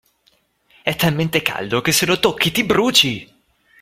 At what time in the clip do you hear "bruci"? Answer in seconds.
2.63-3.31